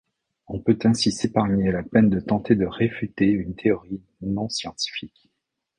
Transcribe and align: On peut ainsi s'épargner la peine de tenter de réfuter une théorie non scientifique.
On 0.47 0.59
peut 0.59 0.79
ainsi 0.85 1.11
s'épargner 1.11 1.71
la 1.71 1.83
peine 1.83 2.09
de 2.09 2.19
tenter 2.19 2.55
de 2.55 2.65
réfuter 2.65 3.25
une 3.27 3.53
théorie 3.53 4.01
non 4.23 4.49
scientifique. 4.49 5.29